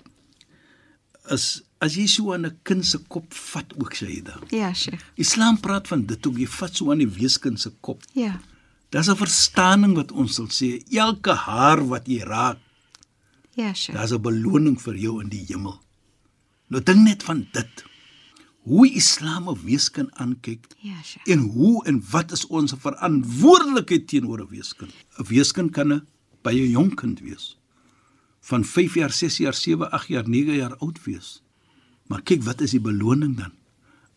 is 1.31 1.61
as 1.81 1.95
jy 1.95 2.05
so 2.07 2.33
aan 2.33 2.45
'n 2.45 2.57
kind 2.63 2.85
se 2.85 2.97
kop 2.97 3.33
vat 3.33 3.73
ook 3.79 3.93
Shaida. 3.95 4.39
Ja, 4.49 4.73
Sheikh. 4.73 5.01
Islam 5.15 5.57
praat 5.59 5.87
van 5.87 6.05
dit 6.05 6.27
ook 6.27 6.37
jy 6.37 6.47
vat 6.47 6.75
so 6.75 6.91
aan 6.91 6.97
die 6.99 7.07
weeskind 7.09 7.59
se 7.59 7.71
kop. 7.81 8.03
Ja. 8.13 8.39
Dis 8.89 9.07
'n 9.09 9.15
verstaaning 9.15 9.95
wat 9.95 10.11
ons 10.11 10.35
sal 10.35 10.47
sê, 10.47 10.83
elke 10.91 11.33
haar 11.33 11.87
wat 11.87 12.07
jy 12.07 12.19
raak, 12.23 12.57
Ja, 13.55 13.73
Sheikh. 13.73 13.97
daar's 13.97 14.11
'n 14.13 14.21
beloning 14.21 14.81
vir 14.81 14.95
jou 14.95 15.21
in 15.21 15.29
die 15.29 15.45
hemel. 15.47 15.79
Nou 16.69 16.83
dink 16.83 16.99
net 17.07 17.23
van 17.23 17.47
dit. 17.51 17.83
Hoe 18.61 18.87
Islam 18.91 19.49
'n 19.49 19.57
weeskind 19.63 20.11
aankyk 20.11 20.65
Ja, 20.79 21.01
Sheikh. 21.03 21.27
en 21.27 21.39
hoe 21.39 21.85
en 21.85 22.03
wat 22.11 22.31
is 22.31 22.47
ons 22.47 22.73
verantwoordelikheid 22.77 24.07
teenoor 24.07 24.39
'n 24.41 24.47
weeskind? 24.49 24.93
'n 25.17 25.23
Weeskind 25.27 25.71
kan 25.71 25.93
'n 25.93 26.07
baie 26.41 26.69
jonk 26.69 26.95
kind 26.97 27.19
wees. 27.19 27.57
Van 28.39 28.63
5 28.65 28.93
jaar, 28.93 29.11
6 29.11 29.37
jaar, 29.37 29.53
7, 29.53 29.91
8 29.91 30.07
jaar, 30.07 30.29
9 30.29 30.53
jaar 30.55 30.75
oud 30.77 31.03
wees. 31.03 31.41
Maar 32.07 32.21
kyk, 32.21 32.43
wat 32.43 32.61
is 32.61 32.71
die 32.71 32.79
beloning 32.81 33.37
dan? 33.37 33.51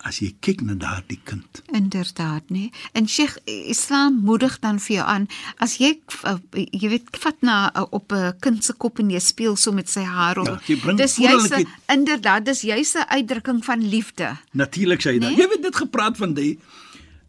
As 0.05 0.19
jy 0.21 0.35
kyk 0.41 0.61
na 0.61 0.75
daardie 0.75 1.21
kind. 1.25 1.63
Inderdaad, 1.73 2.51
nee. 2.53 2.71
En 2.93 3.09
Sheikh 3.09 3.39
Islam 3.45 4.21
moedig 4.25 4.59
dan 4.61 4.81
vir 4.81 4.97
jou 4.97 5.07
aan 5.07 5.27
as 5.65 5.79
jy 5.81 5.95
uh, 6.29 6.37
jy 6.53 6.91
weet 6.93 7.09
vat 7.23 7.41
na 7.41 7.57
uh, 7.73 7.87
op 7.91 8.13
'n 8.13 8.37
kind 8.41 8.65
se 8.65 8.73
kop 8.73 8.99
en 8.99 9.11
jy 9.11 9.21
speel 9.21 9.57
so 9.57 9.73
met 9.73 9.89
sy 9.89 10.05
hare. 10.05 10.45
Ja, 10.45 10.61
jy 10.67 10.97
dis 10.97 11.17
juis 11.17 11.65
inderdaad, 11.89 12.45
dis 12.45 12.61
juis 12.61 12.95
'n 12.95 13.09
uitdrukking 13.09 13.65
van 13.65 13.89
liefde. 13.89 14.37
Natuurlik 14.53 15.01
sê 15.01 15.17
jy 15.17 15.19
dan. 15.19 15.31
Nee? 15.31 15.41
Jy 15.41 15.49
weet 15.49 15.63
dit 15.63 15.77
gepraat 15.77 16.17
van 16.17 16.35
die 16.35 16.59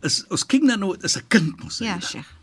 is 0.03 0.25
ons 0.29 0.45
kyk 0.45 0.63
na 0.63 0.75
nou 0.75 0.95
is 1.01 1.17
'n 1.17 1.27
kind 1.27 1.63
mos. 1.63 1.79
Ja. 1.79 1.99
Sheikh. 1.99 2.35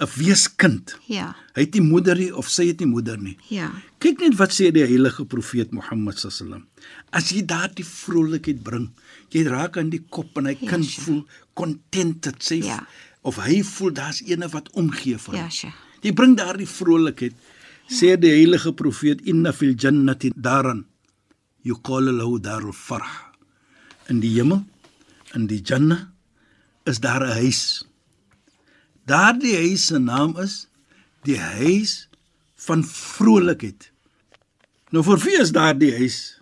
'n 0.00 0.08
Weeskind. 0.16 0.96
Ja. 1.06 1.36
Hy 1.52 1.66
het 1.66 1.76
nie 1.76 1.84
moeder 1.84 2.16
nie 2.16 2.30
of 2.36 2.48
sy 2.48 2.70
het 2.70 2.80
nie 2.80 2.88
moeder 2.88 3.18
nie. 3.20 3.36
Ja. 3.52 3.68
Kyk 4.00 4.22
net 4.24 4.36
wat 4.38 4.54
sê 4.56 4.70
die 4.72 4.84
heilige 4.86 5.26
profeet 5.28 5.74
Mohammed 5.76 6.18
sallam. 6.18 6.64
As 7.12 7.30
jy 7.32 7.42
daardie 7.46 7.84
vrolikheid 7.84 8.62
bring, 8.62 8.90
jy 9.34 9.42
raak 9.48 9.76
aan 9.76 9.90
die 9.90 10.02
kop 10.10 10.36
en 10.38 10.46
hy 10.46 10.56
Ja, 10.60 10.68
kind 10.70 10.84
Sheikh. 10.84 11.04
voel 11.04 11.26
contented, 11.54 12.36
sê 12.38 12.62
Ja. 12.64 12.86
of 13.22 13.36
hy 13.36 13.62
voel 13.62 13.90
daar's 13.92 14.22
eene 14.22 14.48
wat 14.48 14.70
omgee 14.74 15.18
vir 15.18 15.34
hom. 15.34 15.42
Ja, 15.44 15.48
Sheikh. 15.50 15.74
Jy 16.02 16.12
bring 16.12 16.36
daardie 16.36 16.66
vrolikheid. 16.68 17.34
Sê 17.90 18.16
die 18.18 18.30
heilige 18.30 18.72
profeet 18.72 19.20
inna 19.26 19.52
fil 19.52 19.74
jannati 19.74 20.30
daran 20.36 20.84
yuqalu 21.64 22.12
lahu 22.12 22.38
darul 22.40 22.72
farh. 22.72 23.32
In 24.08 24.20
die 24.20 24.30
hemel, 24.38 24.64
in 25.34 25.46
die 25.46 25.60
Jannah 25.60 26.06
is 26.86 27.00
daar 27.00 27.22
'n 27.26 27.32
huis. 27.42 27.84
Daardie 29.06 29.56
huis 29.56 29.86
se 29.86 29.98
naam 29.98 30.36
is 30.38 30.68
die 31.24 31.36
huis 31.38 32.08
van 32.56 32.84
vrolikheid. 32.84 33.90
Nou 34.92 35.02
vir 35.02 35.18
wie 35.18 35.40
is 35.40 35.50
daardie 35.52 35.92
huis? 35.96 36.39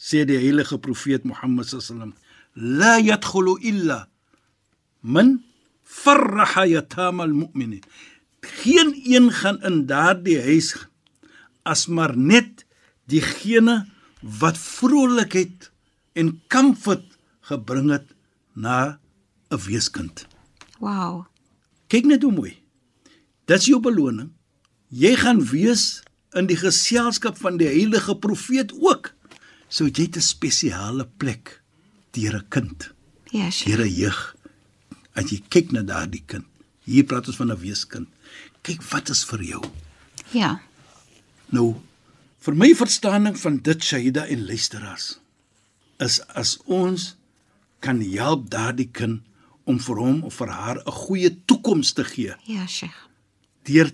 Sê 0.00 0.24
die 0.24 0.38
heilige 0.40 0.78
profeet 0.80 1.26
Mohammed 1.28 1.68
sallam, 1.68 2.14
la 2.56 2.96
yadkhulu 2.98 3.58
illa 3.60 4.06
man 5.02 5.42
farraha 5.84 6.64
yatama 6.64 7.26
almu'minin. 7.28 7.84
Geen 8.40 8.94
een 9.04 9.28
gaan 9.32 9.60
in 9.62 9.84
daardie 9.86 10.40
huis 10.40 10.72
as 11.62 11.86
maar 11.86 12.16
net 12.16 12.64
diegene 13.12 13.84
wat 14.40 14.56
vrolikheid 14.58 15.68
en 16.16 16.40
comfort 16.48 17.04
gebring 17.50 17.90
het 17.90 18.08
na 18.54 18.98
'n 19.50 19.60
weeskind. 19.66 20.26
Wow. 20.78 21.26
Kyk 21.88 22.04
net 22.04 22.22
hoe 22.22 22.32
mooi. 22.32 22.56
Dis 23.44 23.66
jou 23.66 23.80
beloning. 23.80 24.30
Jy 24.88 25.16
gaan 25.16 25.44
wees 25.44 26.02
in 26.32 26.46
die 26.46 26.56
geselskap 26.56 27.36
van 27.36 27.56
die 27.56 27.66
heilige 27.66 28.16
profeet 28.16 28.72
ook. 28.72 29.12
So 29.70 29.86
jy 29.86 30.06
het 30.08 30.16
'n 30.16 30.20
spesiale 30.20 31.06
plek 31.18 31.60
deur 32.12 32.34
'n 32.36 32.48
kind, 32.48 32.90
Ja, 33.30 33.50
Sheikh. 33.50 33.76
deur 33.76 33.86
'n 33.86 33.94
jeug. 33.94 34.36
As 35.14 35.30
jy 35.30 35.42
kyk 35.48 35.72
na 35.72 35.82
daardie 35.82 36.22
kind. 36.26 36.44
Hier 36.84 37.04
praat 37.04 37.26
ons 37.28 37.36
van 37.36 37.50
'n 37.52 37.58
weeskind. 37.60 38.08
Kyk 38.62 38.82
wat 38.90 39.08
is 39.10 39.24
vir 39.24 39.42
jou. 39.42 39.62
Ja. 40.32 40.60
Nou, 41.50 41.74
vir 42.40 42.54
my 42.54 42.74
verstaaning 42.74 43.38
van 43.38 43.56
dit 43.58 43.82
Shaida 43.84 44.26
en 44.26 44.46
luisteraars 44.46 45.18
is 45.98 46.20
as 46.28 46.58
ons 46.66 47.16
kan 47.80 48.00
help 48.00 48.50
daardie 48.50 48.88
kind 48.92 49.20
om 49.64 49.78
vir 49.78 49.96
hom 49.96 50.22
of 50.24 50.34
vir 50.34 50.48
haar 50.48 50.76
'n 50.86 50.92
goeie 50.92 51.30
toekoms 51.46 51.92
te 51.92 52.04
gee 52.04 52.34
Ja, 52.46 52.66
Sheikh. 52.66 53.08
deur 53.64 53.90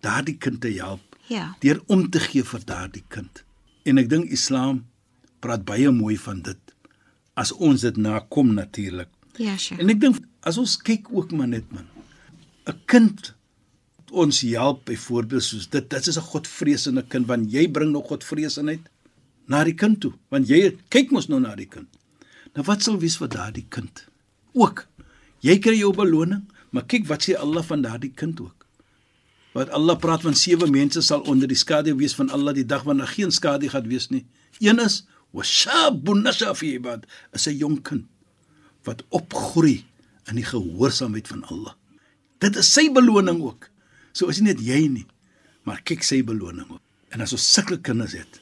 daardie 0.00 0.36
kind 0.38 0.60
te 0.60 0.68
help, 0.72 1.00
Ja. 1.28 1.56
deur 1.60 1.82
om 1.86 2.10
te 2.10 2.20
gee 2.20 2.42
vir 2.44 2.60
daardie 2.64 3.04
kind. 3.08 3.42
En 3.84 3.98
ek 3.98 4.08
dink 4.08 4.30
Islam 4.30 4.84
praat 5.46 5.66
baie 5.66 5.92
mooi 5.94 6.16
van 6.18 6.42
dit 6.42 6.74
as 7.36 7.52
ons 7.52 7.82
dit 7.84 7.98
nakom 8.00 8.54
natuurlik. 8.56 9.10
Ja, 9.36 9.56
Sheikh. 9.60 9.82
En 9.82 9.92
ek 9.92 10.00
dink 10.00 10.22
as 10.48 10.56
ons 10.60 10.78
kyk 10.80 11.10
ook 11.12 11.34
maar 11.36 11.50
net 11.52 11.66
man, 11.74 11.86
'n 12.66 12.80
kind 12.86 13.34
ons 14.10 14.40
help 14.40 14.84
byvoorbeeld 14.86 15.42
soos 15.42 15.68
dit, 15.68 15.90
dit 15.90 16.06
is 16.06 16.16
'n 16.16 16.30
godvreesende 16.32 17.02
kind 17.02 17.26
want 17.26 17.52
jy 17.52 17.68
bring 17.68 17.92
nog 17.92 18.08
godvreesenheid 18.08 18.88
na 19.46 19.64
die 19.64 19.74
kind 19.74 20.00
toe, 20.00 20.12
want 20.30 20.48
jy 20.48 20.76
kyk 20.88 21.10
mos 21.10 21.28
nou 21.28 21.40
na 21.40 21.54
die 21.54 21.68
kind. 21.68 21.88
Nou 22.54 22.64
wat 22.64 22.82
sal 22.82 22.98
wees 22.98 23.16
vir 23.16 23.28
daardie 23.28 23.66
kind? 23.68 24.06
Ook 24.54 24.86
jy 25.40 25.58
kry 25.58 25.76
jou 25.78 25.92
beloning, 25.92 26.42
maar 26.70 26.86
kyk 26.86 27.06
wat 27.06 27.22
sê 27.22 27.36
Allah 27.36 27.62
van 27.62 27.82
daardie 27.82 28.12
kind 28.14 28.40
ook. 28.40 28.66
Wat 29.52 29.70
Allah 29.70 29.98
praat 29.98 30.22
van 30.22 30.34
sewe 30.34 30.66
mense 30.70 31.02
sal 31.02 31.20
onder 31.20 31.48
die 31.48 31.56
skadu 31.56 31.94
wees 31.94 32.14
van 32.14 32.30
Allah 32.30 32.54
die 32.54 32.66
dag 32.66 32.82
wanneer 32.82 33.06
geen 33.06 33.30
skadu 33.30 33.68
gaan 33.68 33.88
wees 33.88 34.10
nie. 34.10 34.24
Een 34.60 34.78
is 34.78 35.04
washabun 35.36 36.24
nasha 36.24 36.54
fi 36.54 36.76
ibad, 36.78 37.06
is 37.32 37.46
'n 37.46 37.58
jong 37.58 37.82
kind 37.82 38.04
wat 38.86 39.02
opgroei 39.10 39.84
in 40.28 40.36
die 40.38 40.46
gehoorsaamheid 40.46 41.28
van 41.28 41.44
Allah. 41.50 41.74
Dit 42.38 42.56
is 42.56 42.72
sy 42.72 42.88
beloning 42.92 43.42
ook. 43.42 43.68
So 44.12 44.28
is 44.28 44.40
nie 44.40 44.52
net 44.52 44.62
jy 44.64 44.88
nie, 44.88 45.06
maar 45.64 45.82
kyk 45.84 46.02
sy 46.02 46.22
beloning 46.24 46.70
ook. 46.70 46.82
En 47.12 47.20
as 47.20 47.32
ons 47.32 47.52
sulke 47.52 47.78
kinders 47.80 48.12
het, 48.12 48.40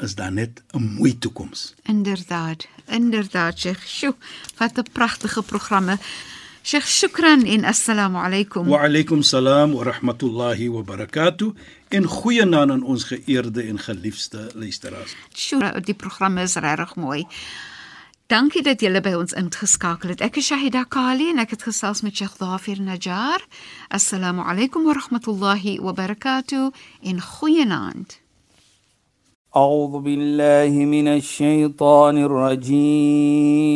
is 0.00 0.14
daar 0.14 0.32
net 0.32 0.62
'n 0.72 0.82
mooi 0.96 1.18
toekoms. 1.18 1.74
Inderdaad, 1.82 2.66
inderdaad, 2.88 3.58
Sheikh. 3.58 3.86
Sjoe, 3.86 4.14
wat 4.56 4.78
'n 4.78 4.92
pragtige 4.92 5.42
programme. 5.42 5.98
Sheikh, 6.62 6.86
shukran 6.86 7.44
en 7.46 7.64
assalamu 7.64 8.16
alaykum. 8.18 8.66
Wa 8.66 8.84
alaykum 8.84 9.22
salaam 9.22 9.72
wa 9.72 9.84
rahmatullahi 9.84 10.68
wa 10.68 10.82
barakatuh 10.82 11.54
En 11.89 12.05
goeienaand 12.05 12.71
aan 12.71 12.83
ons 12.83 13.03
geëerde 13.03 13.63
en 13.63 13.79
geliefde 13.79 14.49
luisteraars. 14.53 15.15
Sjoe, 15.33 15.81
die 15.81 15.93
programme 15.93 16.41
is 16.41 16.55
regtig 16.55 16.95
mooi. 16.95 17.25
Dankie 18.27 18.63
dat 18.65 18.81
julle 18.81 19.01
by 19.05 19.13
ons 19.13 19.35
ingeskakel 19.37 20.09
het. 20.15 20.21
Ek 20.25 20.35
is 20.41 20.47
Shahida 20.49 20.83
Kali 20.89 21.29
en 21.29 21.37
ek 21.43 21.51
het 21.53 21.63
gesels 21.67 22.01
met 22.01 22.17
Sheikh 22.17 22.37
Dafir 22.39 22.81
Najjar. 22.81 23.41
Assalamu 23.93 24.41
alaykum 24.41 24.81
wa 24.89 24.93
rahmatullahi 24.97 25.77
wa 25.79 25.93
barakatuh 25.93 26.73
en 27.01 27.21
goeienaand. 27.21 28.23
أعوذ 29.55 29.99
بالله 30.03 30.85
من 30.85 31.07
الشيطان 31.07 32.17
الرجيم 32.17 33.75